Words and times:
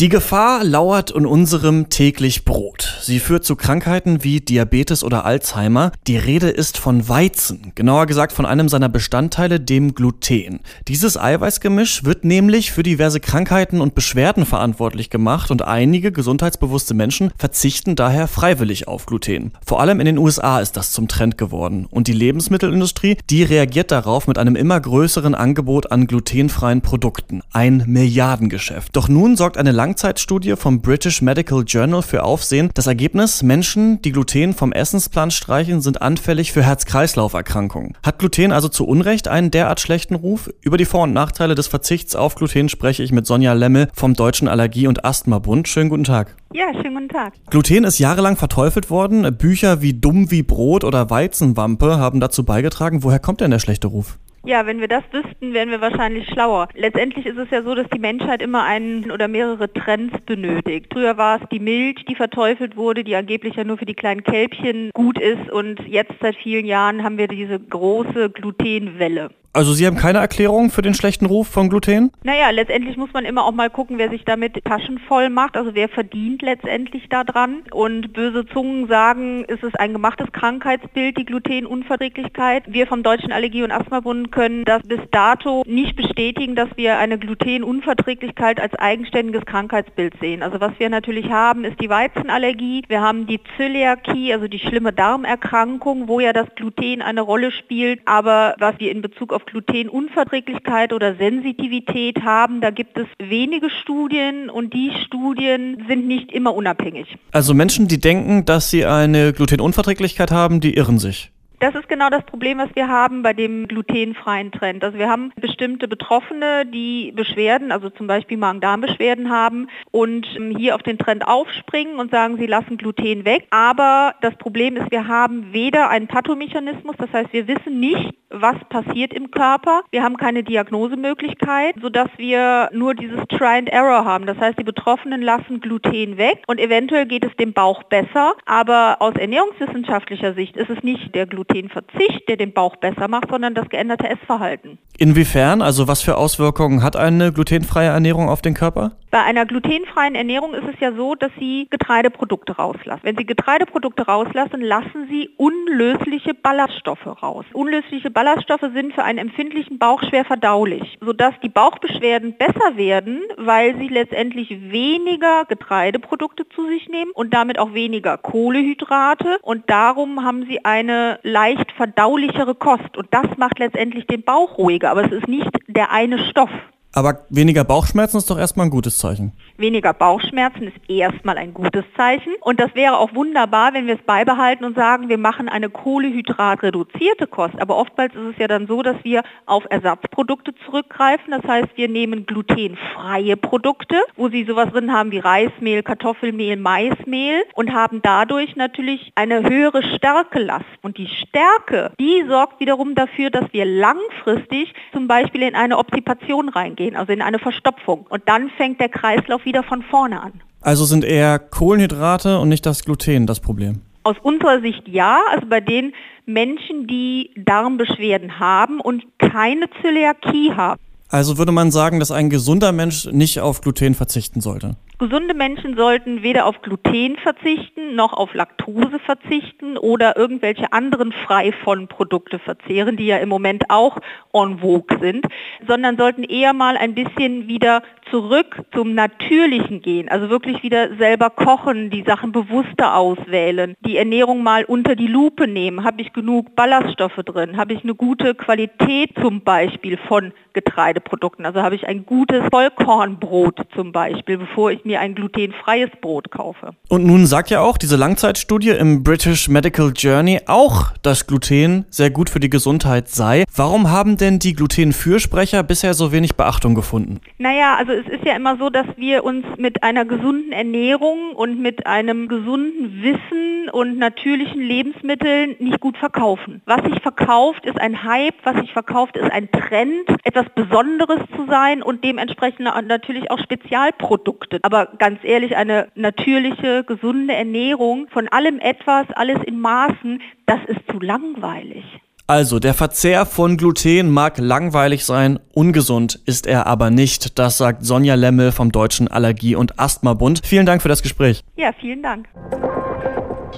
Die 0.00 0.08
Gefahr 0.08 0.64
lauert 0.64 1.12
in 1.12 1.24
unserem 1.24 1.88
täglich 1.88 2.44
Brot. 2.44 2.98
Sie 3.00 3.20
führt 3.20 3.44
zu 3.44 3.54
Krankheiten 3.54 4.24
wie 4.24 4.40
Diabetes 4.40 5.04
oder 5.04 5.24
Alzheimer. 5.24 5.92
Die 6.08 6.16
Rede 6.16 6.48
ist 6.48 6.78
von 6.78 7.08
Weizen, 7.08 7.70
genauer 7.76 8.06
gesagt 8.06 8.32
von 8.32 8.44
einem 8.44 8.68
seiner 8.68 8.88
Bestandteile, 8.88 9.60
dem 9.60 9.94
Gluten. 9.94 10.58
Dieses 10.88 11.16
Eiweißgemisch 11.16 12.02
wird 12.02 12.24
nämlich 12.24 12.72
für 12.72 12.82
diverse 12.82 13.20
Krankheiten 13.20 13.80
und 13.80 13.94
Beschwerden 13.94 14.46
verantwortlich 14.46 15.10
gemacht 15.10 15.52
und 15.52 15.62
einige 15.62 16.10
gesundheitsbewusste 16.10 16.94
Menschen 16.94 17.30
verzichten 17.38 17.94
daher 17.94 18.26
freiwillig 18.26 18.88
auf 18.88 19.06
Gluten. 19.06 19.52
Vor 19.64 19.80
allem 19.80 20.00
in 20.00 20.06
den 20.06 20.18
USA 20.18 20.58
ist 20.58 20.76
das 20.76 20.90
zum 20.90 21.06
Trend 21.06 21.38
geworden 21.38 21.86
und 21.88 22.08
die 22.08 22.14
Lebensmittelindustrie, 22.14 23.18
die 23.30 23.44
reagiert 23.44 23.92
darauf 23.92 24.26
mit 24.26 24.38
einem 24.38 24.56
immer 24.56 24.80
größeren 24.80 25.36
Angebot 25.36 25.92
an 25.92 26.08
glutenfreien 26.08 26.80
Produkten. 26.80 27.42
Ein 27.52 27.84
Milliardengeschäft. 27.86 28.96
Doch 28.96 29.08
nun 29.08 29.36
sorgt 29.36 29.56
eine 29.56 29.70
Langzeitstudie 29.84 30.56
vom 30.56 30.80
British 30.80 31.20
Medical 31.20 31.62
Journal 31.62 32.00
für 32.00 32.22
Aufsehen. 32.22 32.70
Das 32.72 32.86
Ergebnis, 32.86 33.42
Menschen, 33.42 34.00
die 34.00 34.12
Gluten 34.12 34.54
vom 34.54 34.72
Essensplan 34.72 35.30
streichen, 35.30 35.82
sind 35.82 36.00
anfällig 36.00 36.52
für 36.52 36.62
Herz-Kreislauf-Erkrankungen. 36.62 37.92
Hat 38.02 38.18
Gluten 38.18 38.50
also 38.50 38.68
zu 38.68 38.86
Unrecht 38.86 39.28
einen 39.28 39.50
derart 39.50 39.80
schlechten 39.80 40.14
Ruf? 40.14 40.48
Über 40.62 40.78
die 40.78 40.86
Vor- 40.86 41.02
und 41.02 41.12
Nachteile 41.12 41.54
des 41.54 41.66
Verzichts 41.66 42.16
auf 42.16 42.34
Gluten 42.34 42.70
spreche 42.70 43.02
ich 43.02 43.12
mit 43.12 43.26
Sonja 43.26 43.52
Lemmel 43.52 43.88
vom 43.92 44.14
Deutschen 44.14 44.48
Allergie- 44.48 44.86
und 44.86 45.04
Asthma-Bund. 45.04 45.68
Schönen 45.68 45.90
guten 45.90 46.04
Tag. 46.04 46.34
Ja, 46.54 46.72
schönen 46.72 46.94
guten 46.94 47.08
Tag. 47.10 47.34
Gluten 47.50 47.84
ist 47.84 47.98
jahrelang 47.98 48.38
verteufelt 48.38 48.88
worden. 48.88 49.36
Bücher 49.36 49.82
wie 49.82 49.92
Dumm 49.92 50.30
wie 50.30 50.42
Brot 50.42 50.84
oder 50.84 51.10
Weizenwampe 51.10 51.98
haben 51.98 52.20
dazu 52.20 52.42
beigetragen. 52.42 53.02
Woher 53.02 53.18
kommt 53.18 53.42
denn 53.42 53.50
der 53.50 53.58
schlechte 53.58 53.88
Ruf? 53.88 54.18
Ja, 54.46 54.66
wenn 54.66 54.80
wir 54.80 54.88
das 54.88 55.04
wüssten, 55.10 55.54
wären 55.54 55.70
wir 55.70 55.80
wahrscheinlich 55.80 56.28
schlauer. 56.28 56.68
Letztendlich 56.74 57.24
ist 57.24 57.38
es 57.38 57.48
ja 57.50 57.62
so, 57.62 57.74
dass 57.74 57.88
die 57.88 57.98
Menschheit 57.98 58.42
immer 58.42 58.62
einen 58.62 59.10
oder 59.10 59.26
mehrere 59.26 59.72
Trends 59.72 60.14
benötigt. 60.26 60.92
Früher 60.92 61.16
war 61.16 61.40
es 61.40 61.48
die 61.48 61.60
Milch, 61.60 62.04
die 62.04 62.14
verteufelt 62.14 62.76
wurde, 62.76 63.04
die 63.04 63.16
angeblich 63.16 63.56
ja 63.56 63.64
nur 63.64 63.78
für 63.78 63.86
die 63.86 63.94
kleinen 63.94 64.22
Kälbchen 64.22 64.90
gut 64.92 65.18
ist 65.18 65.50
und 65.50 65.80
jetzt 65.88 66.12
seit 66.20 66.36
vielen 66.36 66.66
Jahren 66.66 67.02
haben 67.02 67.16
wir 67.16 67.28
diese 67.28 67.58
große 67.58 68.28
Glutenwelle. 68.30 69.30
Also 69.54 69.72
Sie 69.72 69.86
haben 69.86 69.96
keine 69.96 70.18
Erklärung 70.18 70.70
für 70.70 70.82
den 70.82 70.94
schlechten 70.94 71.26
Ruf 71.26 71.46
von 71.46 71.68
Gluten? 71.68 72.10
Naja, 72.24 72.50
letztendlich 72.50 72.96
muss 72.96 73.12
man 73.12 73.24
immer 73.24 73.44
auch 73.44 73.52
mal 73.52 73.70
gucken, 73.70 73.98
wer 73.98 74.10
sich 74.10 74.24
damit 74.24 74.64
Taschen 74.64 74.98
voll 74.98 75.30
macht, 75.30 75.56
also 75.56 75.76
wer 75.76 75.88
verdient 75.88 76.42
letztendlich 76.42 77.08
daran. 77.08 77.62
Und 77.70 78.12
böse 78.12 78.44
Zungen 78.46 78.88
sagen, 78.88 79.44
ist 79.44 79.62
es 79.62 79.72
ein 79.76 79.92
gemachtes 79.92 80.32
Krankheitsbild, 80.32 81.16
die 81.18 81.24
Glutenunverträglichkeit. 81.24 82.64
Wir 82.66 82.88
vom 82.88 83.04
Deutschen 83.04 83.30
Allergie- 83.30 83.62
und 83.62 83.70
Asthmabund 83.70 84.32
können 84.32 84.64
das 84.64 84.82
bis 84.82 84.98
dato 85.12 85.62
nicht 85.68 85.94
bestätigen, 85.94 86.56
dass 86.56 86.70
wir 86.74 86.98
eine 86.98 87.16
Glutenunverträglichkeit 87.16 88.58
als 88.58 88.74
eigenständiges 88.74 89.46
Krankheitsbild 89.46 90.14
sehen. 90.20 90.42
Also 90.42 90.60
was 90.60 90.72
wir 90.80 90.90
natürlich 90.90 91.30
haben, 91.30 91.64
ist 91.64 91.80
die 91.80 91.88
Weizenallergie. 91.88 92.82
Wir 92.88 93.02
haben 93.02 93.28
die 93.28 93.38
Zöliakie, 93.56 94.32
also 94.32 94.48
die 94.48 94.58
schlimme 94.58 94.92
Darmerkrankung, 94.92 96.08
wo 96.08 96.18
ja 96.18 96.32
das 96.32 96.52
Gluten 96.56 97.02
eine 97.02 97.20
Rolle 97.20 97.52
spielt. 97.52 98.00
Aber 98.04 98.56
was 98.58 98.80
wir 98.80 98.90
in 98.90 99.00
Bezug 99.00 99.32
auf 99.32 99.43
Glutenunverträglichkeit 99.46 100.92
oder 100.92 101.16
Sensitivität 101.16 102.22
haben, 102.22 102.60
da 102.60 102.70
gibt 102.70 102.98
es 102.98 103.06
wenige 103.18 103.70
Studien 103.70 104.50
und 104.50 104.74
die 104.74 104.92
Studien 105.04 105.84
sind 105.88 106.06
nicht 106.06 106.32
immer 106.32 106.54
unabhängig. 106.54 107.16
Also 107.32 107.54
Menschen, 107.54 107.88
die 107.88 108.00
denken, 108.00 108.44
dass 108.44 108.70
sie 108.70 108.84
eine 108.84 109.32
Glutenunverträglichkeit 109.32 110.30
haben, 110.30 110.60
die 110.60 110.74
irren 110.74 110.98
sich. 110.98 111.30
Das 111.64 111.74
ist 111.74 111.88
genau 111.88 112.10
das 112.10 112.22
Problem, 112.24 112.58
was 112.58 112.68
wir 112.74 112.88
haben 112.88 113.22
bei 113.22 113.32
dem 113.32 113.66
glutenfreien 113.68 114.52
Trend. 114.52 114.84
Also 114.84 114.98
wir 114.98 115.08
haben 115.08 115.32
bestimmte 115.40 115.88
Betroffene, 115.88 116.66
die 116.66 117.10
Beschwerden, 117.12 117.72
also 117.72 117.88
zum 117.88 118.06
Beispiel 118.06 118.36
Magen-Darm-Beschwerden 118.36 119.30
haben 119.30 119.68
und 119.90 120.26
ähm, 120.36 120.54
hier 120.54 120.74
auf 120.74 120.82
den 120.82 120.98
Trend 120.98 121.26
aufspringen 121.26 121.98
und 121.98 122.10
sagen, 122.10 122.36
sie 122.36 122.46
lassen 122.46 122.76
Gluten 122.76 123.24
weg. 123.24 123.46
Aber 123.48 124.14
das 124.20 124.34
Problem 124.36 124.76
ist, 124.76 124.90
wir 124.90 125.08
haben 125.08 125.54
weder 125.54 125.88
einen 125.88 126.06
Pathomechanismus, 126.06 126.96
das 126.98 127.10
heißt, 127.12 127.32
wir 127.32 127.48
wissen 127.48 127.80
nicht, 127.80 128.12
was 128.40 128.56
passiert 128.68 129.12
im 129.12 129.30
Körper. 129.30 129.82
Wir 129.90 130.02
haben 130.02 130.16
keine 130.16 130.42
Diagnosemöglichkeit, 130.42 131.76
sodass 131.80 132.08
wir 132.16 132.70
nur 132.72 132.94
dieses 132.94 133.20
Try 133.28 133.58
and 133.58 133.68
Error 133.68 134.04
haben. 134.04 134.26
Das 134.26 134.38
heißt, 134.38 134.58
die 134.58 134.64
Betroffenen 134.64 135.22
lassen 135.22 135.60
Gluten 135.60 136.16
weg 136.16 136.42
und 136.46 136.58
eventuell 136.58 137.06
geht 137.06 137.24
es 137.24 137.34
dem 137.36 137.52
Bauch 137.52 137.82
besser. 137.84 138.34
Aber 138.46 138.96
aus 139.00 139.14
ernährungswissenschaftlicher 139.16 140.34
Sicht 140.34 140.56
ist 140.56 140.70
es 140.70 140.82
nicht 140.82 141.14
der 141.14 141.26
Glutenverzicht, 141.26 142.28
der 142.28 142.36
den 142.36 142.52
Bauch 142.52 142.76
besser 142.76 143.08
macht, 143.08 143.30
sondern 143.30 143.54
das 143.54 143.68
geänderte 143.68 144.08
Essverhalten. 144.08 144.78
Inwiefern? 144.98 145.62
Also 145.62 145.88
was 145.88 146.02
für 146.02 146.16
Auswirkungen 146.16 146.82
hat 146.82 146.96
eine 146.96 147.32
glutenfreie 147.32 147.88
Ernährung 147.88 148.28
auf 148.28 148.42
den 148.42 148.54
Körper? 148.54 148.92
Bei 149.10 149.22
einer 149.22 149.46
glutenfreien 149.46 150.16
Ernährung 150.16 150.54
ist 150.54 150.64
es 150.72 150.80
ja 150.80 150.92
so, 150.92 151.14
dass 151.14 151.30
Sie 151.38 151.68
Getreideprodukte 151.70 152.56
rauslassen. 152.56 153.02
Wenn 153.04 153.16
Sie 153.16 153.24
Getreideprodukte 153.24 154.06
rauslassen, 154.06 154.60
lassen 154.60 155.06
Sie 155.08 155.30
unlösliche 155.36 156.34
Ballaststoffe 156.34 157.06
raus. 157.22 157.44
Unlösliche 157.52 158.10
Ballaststoffe 158.10 158.23
sind 158.72 158.94
für 158.94 159.04
einen 159.04 159.18
empfindlichen 159.18 159.78
Bauch 159.78 160.02
schwer 160.02 160.24
verdaulich, 160.24 160.98
sodass 161.00 161.34
die 161.42 161.48
Bauchbeschwerden 161.48 162.36
besser 162.36 162.76
werden, 162.76 163.22
weil 163.36 163.76
Sie 163.78 163.88
letztendlich 163.88 164.50
weniger 164.50 165.44
Getreideprodukte 165.46 166.48
zu 166.48 166.66
sich 166.66 166.88
nehmen 166.88 167.10
und 167.12 167.34
damit 167.34 167.58
auch 167.58 167.74
weniger 167.74 168.18
Kohlehydrate. 168.18 169.38
Und 169.42 169.70
darum 169.70 170.24
haben 170.24 170.46
Sie 170.46 170.64
eine 170.64 171.18
leicht 171.22 171.72
verdaulichere 171.72 172.54
Kost. 172.54 172.96
Und 172.96 173.08
das 173.10 173.36
macht 173.36 173.58
letztendlich 173.58 174.06
den 174.06 174.22
Bauch 174.22 174.58
ruhiger, 174.58 174.90
aber 174.90 175.04
es 175.04 175.12
ist 175.12 175.28
nicht 175.28 175.50
der 175.68 175.90
eine 175.90 176.18
Stoff. 176.30 176.50
Aber 176.94 177.24
weniger 177.28 177.64
Bauchschmerzen 177.64 178.18
ist 178.18 178.30
doch 178.30 178.38
erstmal 178.38 178.66
ein 178.66 178.70
gutes 178.70 178.98
Zeichen. 178.98 179.32
Weniger 179.56 179.92
Bauchschmerzen 179.92 180.62
ist 180.62 180.76
erstmal 180.88 181.38
ein 181.38 181.52
gutes 181.52 181.84
Zeichen. 181.96 182.32
Und 182.40 182.60
das 182.60 182.72
wäre 182.74 182.98
auch 182.98 183.14
wunderbar, 183.14 183.74
wenn 183.74 183.88
wir 183.88 183.94
es 183.94 184.02
beibehalten 184.02 184.64
und 184.64 184.76
sagen, 184.76 185.08
wir 185.08 185.18
machen 185.18 185.48
eine 185.48 185.70
kohlehydratreduzierte 185.70 187.26
Kost. 187.26 187.60
Aber 187.60 187.76
oftmals 187.76 188.14
ist 188.14 188.34
es 188.34 188.38
ja 188.38 188.46
dann 188.46 188.68
so, 188.68 188.82
dass 188.82 188.96
wir 189.02 189.22
auf 189.46 189.64
Ersatzprodukte 189.70 190.54
zurückgreifen. 190.64 191.32
Das 191.32 191.42
heißt, 191.42 191.70
wir 191.74 191.88
nehmen 191.88 192.26
glutenfreie 192.26 193.36
Produkte, 193.36 193.96
wo 194.16 194.28
sie 194.28 194.44
sowas 194.44 194.70
drin 194.70 194.92
haben 194.92 195.10
wie 195.10 195.18
Reismehl, 195.18 195.82
Kartoffelmehl, 195.82 196.56
Maismehl 196.56 197.42
und 197.54 197.72
haben 197.72 198.02
dadurch 198.02 198.54
natürlich 198.54 199.10
eine 199.16 199.48
höhere 199.48 199.82
Stärkelast. 199.82 200.64
Und 200.82 200.96
die 200.98 201.08
Stärke, 201.08 201.92
die 201.98 202.24
sorgt 202.28 202.60
wiederum 202.60 202.94
dafür, 202.94 203.30
dass 203.30 203.52
wir 203.52 203.64
langfristig 203.64 204.72
zum 204.92 205.08
Beispiel 205.08 205.42
in 205.42 205.54
eine 205.54 205.78
Obstipation 205.78 206.48
reingehen, 206.48 206.83
also 206.92 207.12
in 207.12 207.22
eine 207.22 207.38
Verstopfung. 207.38 208.06
Und 208.08 208.22
dann 208.26 208.50
fängt 208.56 208.80
der 208.80 208.88
Kreislauf 208.88 209.44
wieder 209.44 209.62
von 209.62 209.82
vorne 209.82 210.20
an. 210.20 210.32
Also 210.60 210.84
sind 210.84 211.04
eher 211.04 211.38
Kohlenhydrate 211.38 212.38
und 212.38 212.48
nicht 212.48 212.64
das 212.64 212.84
Gluten 212.84 213.26
das 213.26 213.40
Problem? 213.40 213.80
Aus 214.02 214.16
unserer 214.22 214.60
Sicht 214.60 214.86
ja, 214.86 215.20
also 215.32 215.46
bei 215.46 215.60
den 215.60 215.92
Menschen, 216.26 216.86
die 216.86 217.30
Darmbeschwerden 217.36 218.38
haben 218.38 218.80
und 218.80 219.04
keine 219.18 219.66
Zöliakie 219.80 220.52
haben. 220.54 220.80
Also 221.08 221.38
würde 221.38 221.52
man 221.52 221.70
sagen, 221.70 222.00
dass 222.00 222.10
ein 222.10 222.30
gesunder 222.30 222.72
Mensch 222.72 223.06
nicht 223.06 223.40
auf 223.40 223.60
Gluten 223.60 223.94
verzichten 223.94 224.40
sollte? 224.40 224.76
Gesunde 224.96 225.34
Menschen 225.34 225.76
sollten 225.76 226.22
weder 226.22 226.46
auf 226.46 226.62
Gluten 226.62 227.16
verzichten, 227.16 227.96
noch 227.96 228.12
auf 228.12 228.32
Laktose 228.32 229.00
verzichten 229.00 229.76
oder 229.76 230.16
irgendwelche 230.16 230.72
anderen 230.72 231.10
frei 231.10 231.50
von 231.64 231.88
Produkte 231.88 232.38
verzehren, 232.38 232.96
die 232.96 233.06
ja 233.06 233.16
im 233.16 233.28
Moment 233.28 233.64
auch 233.70 233.98
en 234.32 234.60
vogue 234.60 234.96
sind, 235.00 235.26
sondern 235.66 235.96
sollten 235.96 236.22
eher 236.22 236.52
mal 236.52 236.76
ein 236.76 236.94
bisschen 236.94 237.48
wieder 237.48 237.82
zurück 238.10 238.62
zum 238.72 238.94
Natürlichen 238.94 239.82
gehen, 239.82 240.08
also 240.08 240.30
wirklich 240.30 240.62
wieder 240.62 240.96
selber 240.96 241.30
kochen, 241.30 241.90
die 241.90 242.04
Sachen 242.06 242.30
bewusster 242.30 242.96
auswählen, 242.96 243.74
die 243.84 243.96
Ernährung 243.96 244.44
mal 244.44 244.64
unter 244.64 244.94
die 244.94 245.08
Lupe 245.08 245.48
nehmen. 245.48 245.82
Habe 245.82 246.02
ich 246.02 246.12
genug 246.12 246.54
Ballaststoffe 246.54 247.20
drin? 247.24 247.56
Habe 247.56 247.72
ich 247.72 247.82
eine 247.82 247.96
gute 247.96 248.36
Qualität 248.36 249.10
zum 249.20 249.40
Beispiel 249.40 249.96
von 250.06 250.32
Getreideprodukten? 250.52 251.44
Also 251.44 251.62
habe 251.62 251.74
ich 251.74 251.88
ein 251.88 252.06
gutes 252.06 252.44
Vollkornbrot 252.52 253.60
zum 253.74 253.90
Beispiel, 253.90 254.38
bevor 254.38 254.70
ich 254.70 254.83
mir 254.84 255.00
ein 255.00 255.14
glutenfreies 255.14 255.90
Brot 256.00 256.30
kaufe. 256.30 256.70
Und 256.88 257.04
nun 257.06 257.26
sagt 257.26 257.50
ja 257.50 257.60
auch 257.60 257.78
diese 257.78 257.96
Langzeitstudie 257.96 258.70
im 258.70 259.02
British 259.02 259.48
Medical 259.48 259.92
Journey 259.94 260.40
auch, 260.46 260.92
dass 261.02 261.26
Gluten 261.26 261.86
sehr 261.90 262.10
gut 262.10 262.30
für 262.30 262.40
die 262.40 262.50
Gesundheit 262.50 263.08
sei. 263.08 263.44
Warum 263.54 263.90
haben 263.90 264.16
denn 264.16 264.38
die 264.38 264.54
Glutenfürsprecher 264.54 265.62
bisher 265.62 265.94
so 265.94 266.12
wenig 266.12 266.36
Beachtung 266.36 266.74
gefunden? 266.74 267.20
Naja, 267.38 267.76
also 267.76 267.92
es 267.92 268.06
ist 268.08 268.24
ja 268.24 268.36
immer 268.36 268.56
so, 268.56 268.70
dass 268.70 268.86
wir 268.96 269.24
uns 269.24 269.44
mit 269.56 269.82
einer 269.82 270.04
gesunden 270.04 270.52
Ernährung 270.52 271.32
und 271.34 271.60
mit 271.60 271.86
einem 271.86 272.28
gesunden 272.28 273.02
Wissen 273.02 273.68
und 273.70 273.98
natürlichen 273.98 274.60
Lebensmitteln 274.60 275.56
nicht 275.58 275.80
gut 275.80 275.96
verkaufen. 275.96 276.62
Was 276.66 276.82
sich 276.84 277.00
verkauft, 277.00 277.64
ist 277.64 277.80
ein 277.80 278.02
Hype, 278.02 278.34
was 278.44 278.56
sich 278.56 278.72
verkauft, 278.72 279.16
ist 279.16 279.30
ein 279.30 279.50
Trend, 279.50 280.08
etwas 280.24 280.46
Besonderes 280.54 281.20
zu 281.36 281.46
sein 281.48 281.82
und 281.82 282.04
dementsprechend 282.04 282.68
natürlich 282.86 283.30
auch 283.30 283.38
Spezialprodukte. 283.38 284.58
Aber 284.62 284.73
ganz 284.98 285.20
ehrlich, 285.22 285.56
eine 285.56 285.88
natürliche, 285.94 286.84
gesunde 286.84 287.34
Ernährung 287.34 288.06
von 288.10 288.28
allem 288.28 288.58
etwas, 288.60 289.06
alles 289.14 289.38
in 289.46 289.60
Maßen, 289.60 290.20
das 290.46 290.60
ist 290.66 290.80
zu 290.90 291.00
langweilig. 291.00 291.84
Also, 292.26 292.58
der 292.58 292.72
Verzehr 292.72 293.26
von 293.26 293.58
Gluten 293.58 294.10
mag 294.10 294.38
langweilig 294.38 295.04
sein, 295.04 295.38
ungesund 295.52 296.18
ist 296.24 296.46
er 296.46 296.66
aber 296.66 296.88
nicht. 296.88 297.38
Das 297.38 297.58
sagt 297.58 297.84
Sonja 297.84 298.14
Lemmel 298.14 298.50
vom 298.50 298.72
Deutschen 298.72 299.08
Allergie- 299.08 299.56
und 299.56 299.78
Asthmabund. 299.78 300.40
Vielen 300.42 300.64
Dank 300.64 300.80
für 300.80 300.88
das 300.88 301.02
Gespräch. 301.02 301.44
Ja, 301.56 301.72
vielen 301.78 302.02
Dank. 302.02 302.26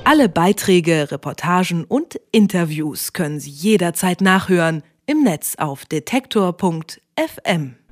Alle 0.03 0.29
Beiträge, 0.29 1.13
Reportagen 1.13 1.85
und 1.85 2.21
Interviews 2.33 3.13
können 3.13 3.39
Sie 3.39 3.51
jederzeit 3.51 4.21
nachhören 4.21 4.83
im 5.07 5.23
Netz 5.23 5.55
auf 5.59 5.85
detektor.fm. 5.85 7.77